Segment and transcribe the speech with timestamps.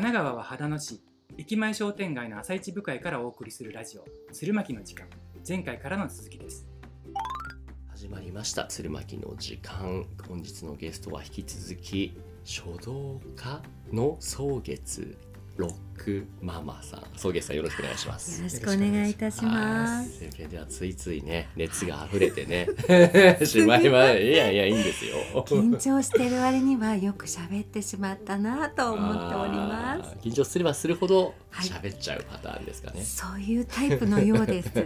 [0.00, 1.02] 神奈川は秦野市
[1.36, 5.06] 駅前商店街の朝市部会からお送りするラジオ鶴巻の時間。
[5.46, 6.66] 前回からの続きです。
[7.90, 8.64] 始まりました。
[8.64, 10.06] 鶴巻の時間。
[10.26, 13.60] 本日のゲストは引き続き書道家
[13.92, 15.18] の草月
[15.60, 15.72] ロッ
[16.02, 20.18] クママさん草月さんよろしくお願いしますよろしくお願いいたします。
[20.18, 22.66] 先生ではついついね熱が溢れてね
[23.44, 33.16] しまいまいやいやいいんですよ緊張してる割にはよく喋ってしまったなと思っておりまあー緊張すればするほどはい喋っちゃうパターンですかね、す。
[33.18, 34.68] そういうタイプのようです。
[34.78, 34.84] は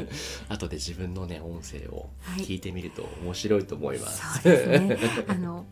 [0.00, 0.06] い。
[0.48, 4.98] 後で自分のね音声をはい聞いてみると面白いと思います、そうですね。
[5.28, 5.66] あの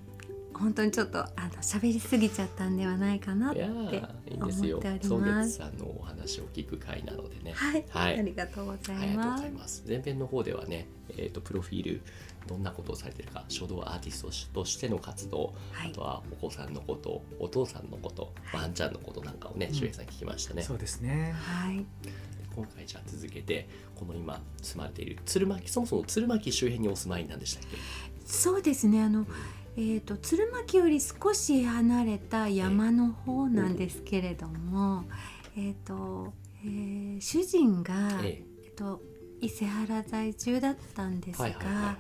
[0.58, 4.78] 本当にちょっとあの喋りすぎちゃったんではないかなっていやーいいんですよ。
[4.78, 5.50] 思って草おります。
[5.50, 7.52] 月さんのお話を聞く回なのでね。
[7.54, 8.18] はい、はい。
[8.18, 9.84] ありがとうございます。
[9.86, 12.02] 前編の方ではね、えー、とプロフィール
[12.46, 14.22] どんなことをされてるか書道アーティス
[14.52, 15.90] トとしての活動、はい。
[15.90, 19.74] あとはお子さんのことお父さんのことワンちゃんのことなんかをねうん。
[19.74, 21.34] 周平さん聞きましたね、そうですね。
[21.36, 21.84] はい。
[22.54, 27.76] 今回じゃあ続けてこの今住まれている鶴巻そもそも鶴巻周辺にお住まいなんでしたっけ？
[28.24, 29.02] そうですね。
[29.02, 29.26] あの。
[29.78, 35.04] えー、と鶴巻より少し離れた山の方なんですけれども、
[35.56, 36.32] えーと
[36.64, 38.68] えー主人が、ええ。
[38.68, 39.00] っと、
[39.40, 41.98] 伊勢原在住だったんですが、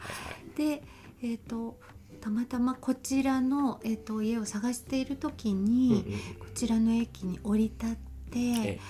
[0.56, 0.82] で、
[1.22, 1.78] えっと、
[2.20, 7.96] たまたまこちらの、えっと、家を探している時に、うんうんこちらの駅に降り立っ
[8.32, 8.80] て、え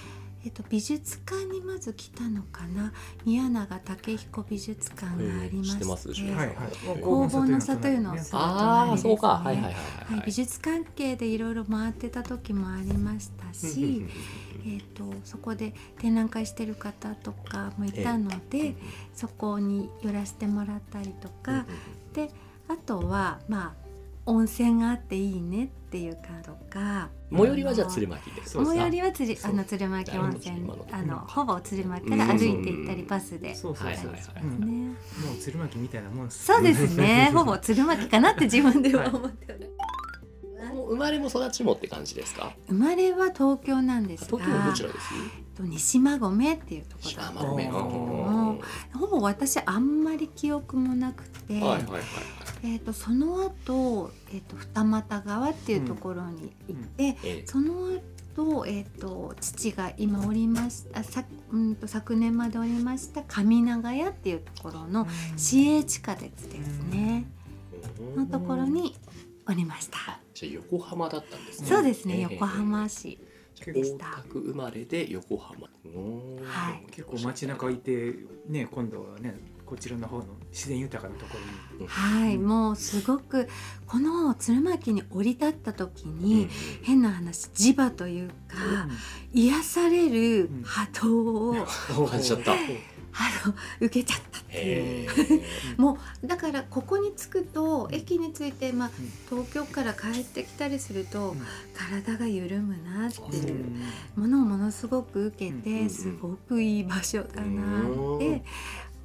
[0.44, 2.92] えっと、美術館にまず来たのかな？
[3.24, 5.84] 宮永武彦美術館がありまして,、
[7.02, 8.20] 工房の里いうのね。
[8.20, 9.38] すぐああそうか。
[9.38, 10.14] はい隣はいですねはいはい。
[10.14, 14.06] はい、美術関係でいろいろ回ってた時もありましたし、
[14.64, 18.74] えー、とそこで展覧会してる方とかもいたので、
[19.14, 21.66] そこに寄らせてもらったりとか、
[22.14, 22.30] で
[22.68, 23.87] あとはまあ
[24.28, 27.08] 温泉があっていいねっていうかとか。
[27.30, 28.42] 最寄りはじゃあ鶴巻で。
[28.44, 33.54] 最寄りは釣りそうあの鶴巻温泉あのほぼ鶴巻から歩いて行ったりバスで。
[33.54, 33.86] そうそうそう。
[33.86, 34.88] はいはいはいうんね。
[34.88, 34.94] も
[35.34, 37.30] う鶴巻みたいなもんですそうですね。
[37.34, 39.66] ほぼ鶴巻かなって自分では思っており
[40.74, 42.52] もう生まれも育ちもって感じですか？
[42.68, 45.08] 生まれは東京なんですが東京のどちらです？
[45.56, 48.60] と西馬込っていうところだったんですけれども
[48.94, 51.82] ほぼ私あんまり記憶もなくて、はいはいはい
[52.62, 57.42] えー、とその後、えー、と二俣川っていうところに行って、ええ。
[57.46, 57.90] その
[58.36, 67.26] 後、えー、と父が今おりましたさ、うん、と昨年までおりました上長屋っていうところの市営地下鉄ですね、
[68.16, 68.96] のところに
[69.48, 70.20] おりました。
[70.34, 71.68] じゃあ横浜だったんですね。
[71.68, 72.22] そうですね、ええ。
[72.34, 73.18] 横浜市
[73.64, 74.16] でし大た。
[74.18, 75.68] 田区生まれで横浜。
[75.84, 76.44] うーん。
[76.44, 78.14] はい結構街中いて
[78.46, 79.34] ね今度はね
[79.68, 81.36] こちらの方の自然豊かなとこ
[81.78, 81.86] ろに。
[81.86, 82.46] はい、うん。
[82.46, 83.48] もうすごく
[83.86, 86.18] この鶴巻に降り立った時うん。
[86.20, 86.48] に、
[86.82, 88.34] 変な話磁場というか、
[89.34, 91.54] 癒される波動を、
[92.08, 92.52] 感じちゃった。
[93.20, 95.06] あの受けちゃったってい
[95.38, 95.42] う。
[95.76, 98.90] もうだからここに着くと駅に着いて、まあ、
[99.28, 101.42] 東京から帰ってきたりすると、うん。
[101.74, 108.44] 体が緩むなってうんいうものをものすごく受けうんて、すごくいい場所だなって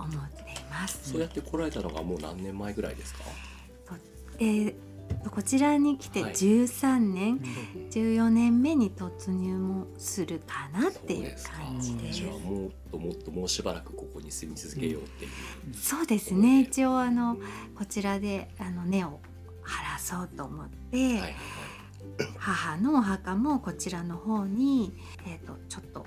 [0.04, 1.12] 思っています。
[1.12, 3.24] そうやって来られたのがもう何年前ぐらいですか？
[4.38, 4.76] で
[5.30, 6.34] こちらに来てはい。
[6.34, 7.40] 13年、
[7.92, 12.20] 14年目に突入もするかなっていう感じです。
[12.22, 15.32] じゃあもっともっともうしばらくここに住み続けようっていう。
[15.76, 16.62] そうですね。
[16.62, 17.38] 一応あの
[17.76, 19.20] こちらであの根を
[19.62, 21.36] 張らそうと思って、はいはいはい。
[22.38, 24.94] 母のお墓もこちらの方に、
[25.26, 26.06] えー、とちょっと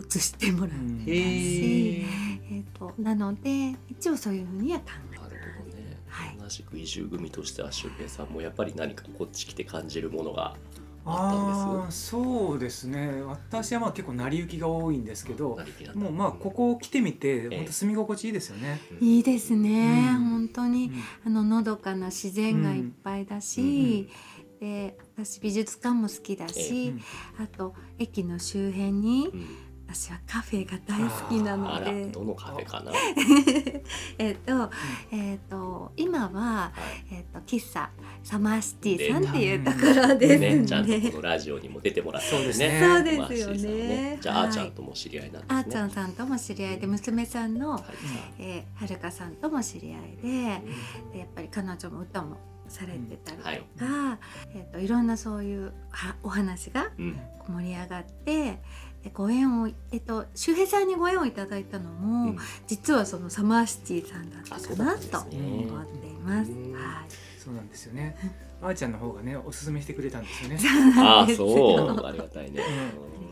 [0.00, 1.04] 移してもらったうん。
[1.06, 2.04] し、
[2.50, 6.36] えー、となので一応そういうふうには考えなるほどね、はい。
[6.38, 10.54] 同じく移住組としては周平さんもやっぱり何かこっち来て感じるものが
[11.04, 12.08] あったんです。
[12.08, 13.22] そうですね。
[13.22, 15.58] 私はまあ結構成り行きが多いんですけど
[15.94, 18.80] もうまあここ来てみてええ本当住み心地いいですよね。
[19.00, 20.24] いいですね、うん。
[20.30, 20.90] 本当に
[21.24, 21.32] うん。
[21.38, 24.08] あののどかな自然がいっぱいだし、
[24.60, 26.94] で私美術館も好きだし、
[27.38, 29.46] あと駅の周辺にうん
[29.88, 32.06] 私はカフェが大好きなので。
[32.06, 32.92] どのカフェかな、
[34.18, 34.70] えっと、
[35.12, 36.72] えっと今は、は
[37.10, 37.14] い。
[37.14, 37.90] えっと喫茶
[38.22, 39.76] サマーシティさんっていうとこ
[40.08, 40.56] ろですね。
[40.56, 42.80] ね、ちゃんとこのラジオにも出てもらってそうですね。
[42.82, 44.18] そうですよマーシーさんね。
[44.20, 44.46] じゃあ、はい。
[44.46, 45.46] あーちゃんとも知り合いなんですね。
[45.48, 47.82] あーちゃんさんとも知り合いで娘さんの、はい。
[48.38, 50.62] えー、はるかさんとも知り合いで
[51.12, 52.36] でやっぱり彼女も歌も
[52.68, 53.62] されてたりとか、はい。
[54.54, 58.58] えー、といろんなそういうはお話がうん、盛り上がってで
[59.12, 62.38] ご縁を、えっと、周平さんにご縁をいただいたのも、うん。
[62.66, 66.50] 実はそのサマーシティさんだったかなと思っています。
[66.50, 66.72] うん。
[66.72, 67.06] ははい。
[67.38, 68.16] そうなんですよね。
[68.62, 70.58] あ ーちゃんの方がねおすすめしてくれたんですよね。
[70.98, 72.06] あ そう。
[72.06, 72.62] ありがたいね。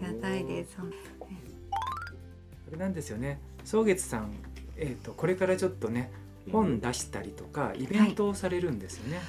[0.02, 0.76] ありがたいです。
[0.76, 0.86] こ
[2.70, 3.40] れなんですよね。
[3.64, 4.32] 宗月さん
[4.76, 6.10] えー、とこれからちょっとね
[6.50, 9.20] 本出したりとかイベントをされるんですよね、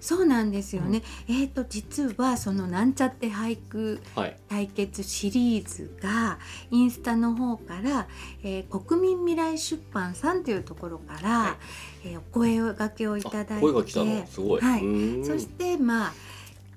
[0.00, 1.02] そうなんですよね。
[1.28, 4.36] えっ、と実はそのなんちゃって俳句はい。
[4.48, 6.38] 対決シリーズが
[6.70, 8.08] インスタの方から、
[8.42, 11.56] えー国民未来出版さんというところから、は
[12.04, 14.26] えーお声掛けをいただいて声が来たの？
[14.26, 14.60] すごい。
[14.62, 16.12] はいうーんそしてまあ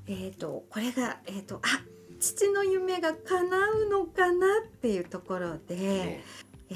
[0.07, 1.81] えっ、とこれがえっ、とあ
[2.19, 6.23] 父の夢が叶うのかなっていうところで、ね
[6.69, 6.73] え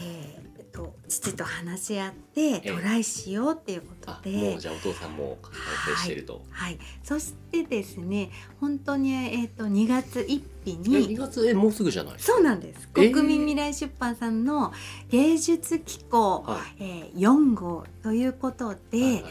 [0.53, 4.31] ーと父と話し合ってええトライしようっていうことあで。
[4.31, 5.51] もうじゃあお父さんも完
[5.95, 6.45] 成してると。
[6.49, 10.41] はい、そしてですね本当に、えー、と2月1
[10.75, 12.15] 日え2に月えもうすぐじゃない？
[12.19, 12.89] そうなんです。
[12.95, 13.13] えー。
[13.13, 14.71] 国民未来出版さんの
[15.09, 16.83] 芸術機構、はい。
[16.83, 19.23] えー4号ということで、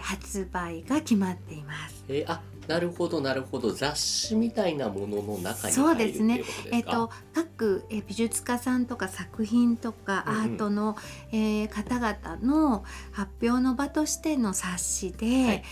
[0.00, 2.04] 発売が決まっています。
[2.08, 3.70] えーあなるほどなるほど。
[3.70, 6.42] 雑誌みたいなものの中にそうですね。
[6.72, 6.84] えっ。
[6.84, 10.54] と各、えー美術家さんとか作品とかアうんうん。
[10.54, 10.96] ートの、
[11.30, 15.62] えー方々の発表の場としての冊子で、はい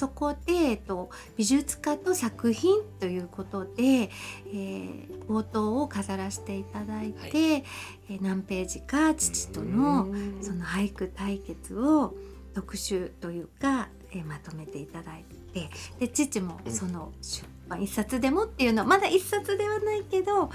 [0.00, 7.64] そこで、えっと、美術家と作品ということで、えー冒頭を飾らせていただいて、はい。
[8.08, 10.08] えー何ページか父との
[10.40, 12.14] その俳句対決を
[12.54, 15.68] 特集というか、えーまとめていただいて
[15.98, 20.50] で父もその出版一冊でもっていうのはまだ一冊ではないけどうん。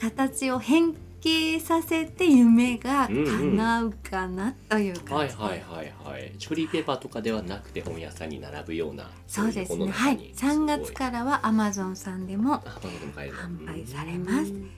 [0.00, 5.92] 形を変形させて夢が叶うかなという感じで、はいはいはい。
[6.04, 6.32] はい。
[6.44, 9.90] フリーペーパーとかではなくて本屋さんに並ぶようなそうですね。
[9.90, 10.34] はいの中に。
[10.34, 14.50] 3月からはアマゾンさんでも販売されます。
[14.50, 14.70] うん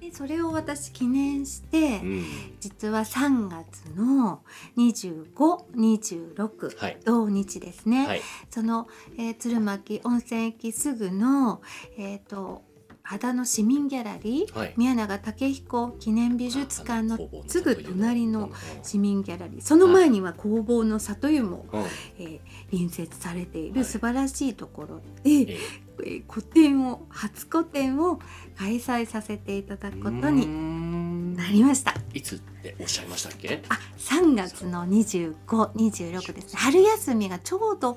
[0.00, 2.24] でそれを私記念して、うん。
[2.60, 4.42] 実は3月の
[4.76, 6.98] 2526はい。
[7.06, 8.20] 同日ですね、はい。
[8.50, 8.86] その、
[9.16, 11.62] えー鶴巻温泉駅すぐの、
[11.96, 12.62] えー、と
[13.06, 14.74] 秦野市民ギャラリー、はい。
[14.78, 18.50] 宮永武彦記念美術館のすぐ隣のうん。
[18.82, 19.60] 市民ギャラリー。
[19.60, 21.82] その前には工房の里湯も、うん。
[22.18, 22.40] えー
[22.70, 23.72] 隣接されていはい。
[23.74, 25.58] る素晴らしいところで、ええ。
[25.98, 28.18] ー個展を初個展を
[28.56, 31.94] 開催させていただくことにになりました。
[32.14, 33.62] いつっておっしゃいましたっけ？
[33.68, 36.58] あ、3月の25、26ですね。
[36.58, 37.96] 春休みがちょうど、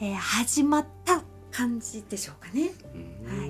[0.00, 2.70] えー始まった感じでしょうかね。
[2.94, 3.47] うん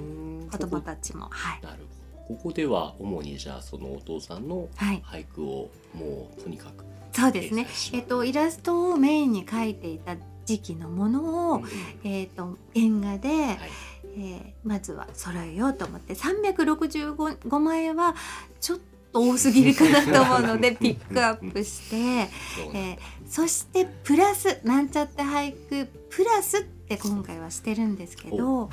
[0.58, 1.78] 子供たちも、はい、なる
[2.26, 2.36] ほど。
[2.36, 7.66] ここでは主にじゃあそのお父さんのはい、俳句をもうとにかくそうですね。
[7.92, 11.68] えっとイラストをメインに描いていた時期のものを、うんうん。
[12.04, 13.58] えっと原画で、はい。
[14.16, 18.14] えーまずは揃えようと思って365枚円は
[18.60, 18.78] ちょっ
[19.12, 21.96] と多すぎるかなと思うので ピックアップして。
[21.96, 28.70] えーそしてプラスなんちゃって俳句プラスって今回はしてるんですけど、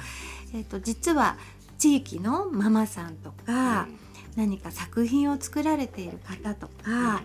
[0.53, 1.37] えー、と実は
[1.77, 3.87] 地域のママさんとか、
[4.35, 7.23] 何か作品を作られている方とか、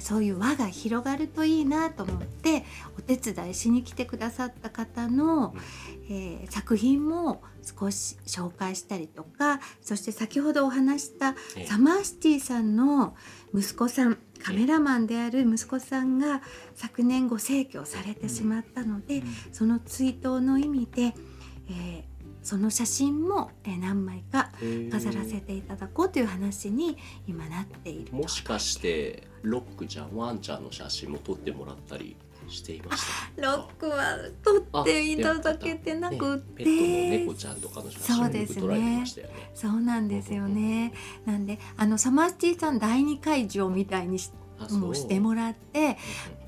[0.00, 2.64] そういう輪が広がるといいなと思って
[2.96, 5.54] お手伝いしに来てくださった方の、
[6.08, 11.66] えー作品も少し紹介したりとかそして先ほどお話したええ。
[11.66, 13.14] サマーシティさんの
[13.54, 16.40] 息子さんカメラマンである息子さんが
[16.74, 19.22] 昨年ご逝去されてしまったので、
[19.52, 21.14] その追悼の意味で、
[21.70, 24.50] えーその写真も、えー何枚か
[24.90, 28.16] 飾らせていただこうという話に今なっていると。
[28.16, 32.16] もしかしてロックちゃんワンちゃんの写真も撮ってもらったり
[32.48, 33.02] していまし
[33.36, 33.42] た？
[33.42, 38.60] ロックは撮っていただけてなくって、ね、ペットの猫ちゃんとかの写真もそうですね。
[38.62, 39.50] 撮られてましたよね。
[39.54, 40.92] そうなんですよね。
[41.26, 44.78] なんであのサマーシティさん第二会場みたいにしあそう。
[44.78, 44.94] もう。
[44.94, 45.96] してもらって、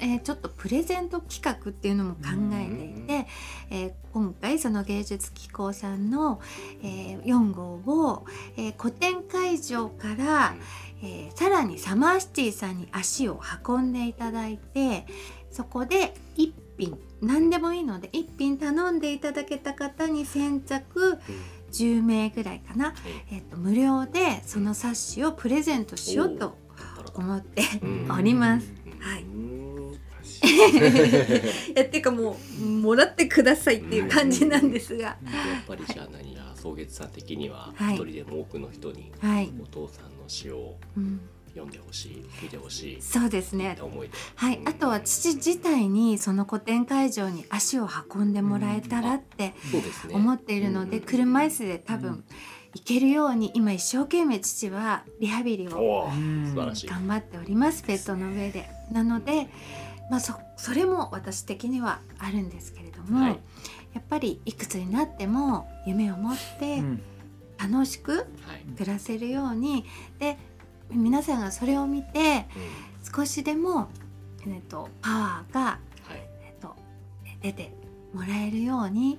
[0.01, 2.21] えーちょっとプレゼント企画っていうのも考
[2.55, 3.27] えていて、
[3.71, 6.41] えー今回その芸術機構さんの、
[6.83, 8.25] えー4号を、
[8.57, 10.55] えー古典会場から、
[11.03, 15.07] えーさらにサマーシティさんに足を運んでいただいて
[15.51, 21.19] そこで1品何でもいいので1品頼んでいただけた方に先着
[21.73, 22.95] 10名ぐらいかな、
[23.31, 26.57] えーと無料でその冊子をプレゼントしようと
[27.15, 28.13] 思ってうん。
[28.13, 28.73] おります。
[28.87, 29.23] うんはい。
[29.23, 29.61] うん。
[30.43, 35.17] いやっていうかもうもらってくださいっていう感じなんですが、や
[35.63, 37.95] っぱりじゃあ何や草月さん的にははい。
[37.97, 43.73] 一人でも多くの人にはい、お父さんの詩をうん、読んでほしい見てほしいそうですね。
[43.73, 44.15] って思いで。
[44.37, 49.55] はい、あとは父自体にその古典会場に足を運んでもらえたらって
[50.13, 52.01] 思っているので、うん車椅子で多うん。
[52.01, 52.25] 分
[52.75, 56.87] 行けるように今一生懸命父はリハビリをおー素晴らしい。
[56.89, 58.69] 頑張っておりますベッドの上で。
[58.93, 59.49] なので
[60.11, 63.41] まあそそれも私的にはあるんですけれども、はい。
[63.93, 67.03] やっぱりいくつになっても夢を持ってうん。
[67.59, 68.27] は楽しく
[68.69, 68.73] い。
[68.79, 69.85] 暮らせるように
[70.19, 70.39] で
[70.91, 72.47] 皆さんがそれを見て
[73.09, 73.15] うん。
[73.15, 73.89] 少しでも、
[74.47, 75.79] えっと、パワーが、は
[76.15, 76.21] い。
[76.45, 76.77] えっと、
[77.43, 77.73] 出て
[78.13, 79.19] もらえるように、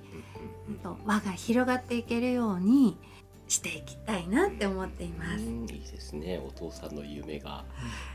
[0.68, 0.74] うん。
[0.74, 2.96] えっと、輪が広がっていけるように
[3.52, 5.44] していきたいなって思っています。
[5.44, 6.40] うんいいですね。
[6.44, 7.64] お父さんの夢が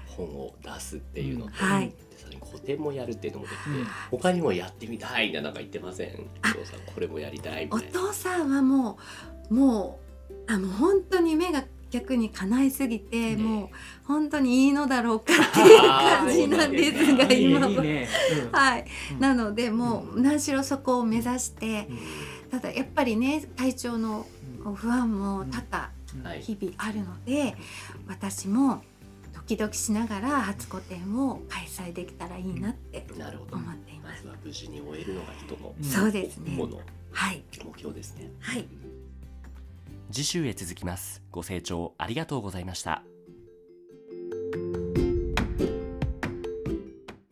[0.07, 1.89] 本を出すっていうのと、はい。
[1.89, 6.27] でさらに個展もやるっていうのもできて、うん他にもやってみたいななんか言ってません？
[6.41, 7.99] あお父さんこれもやりたいみおたいな。
[7.99, 8.97] 父さんはも
[9.51, 13.43] うもうあの本当に夢が逆に叶いすぎて、ね。
[13.43, 13.69] もう
[14.05, 17.69] 本当にいいのだろうかっていう感じなんですが今は。
[17.83, 18.07] ね、
[18.43, 18.51] うん。
[18.51, 19.19] はい、うん。
[19.19, 22.49] なのでもう何しろそこを目指してうん。
[22.49, 24.25] ただやっぱりね体調の
[24.73, 25.91] 不安も多々
[26.23, 26.41] はい。
[26.41, 27.55] 日々あるので
[28.07, 28.81] 私も
[29.33, 33.57] ドキドキしながら初個展を開催できたらいいなってなるほど。
[33.57, 34.09] 思っていま。
[34.09, 35.83] ますずは無事に終えるのが人のうん。
[35.83, 36.55] そうですね。
[36.55, 36.79] もの
[37.11, 37.43] はい。
[37.63, 38.31] 目標ですね。
[38.39, 38.65] はい。
[40.11, 41.21] 次週へ続きます。
[41.31, 43.03] ご清聴ありがとうございました